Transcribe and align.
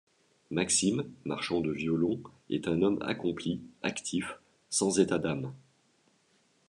Maxime, 0.49 1.11
marchand 1.25 1.61
de 1.61 1.69
violons, 1.71 2.23
est 2.49 2.67
un 2.67 2.81
homme 2.81 2.97
accompli, 3.03 3.61
actif, 3.83 4.39
sans 4.71 4.99
états 4.99 5.19
d'âme. 5.19 5.53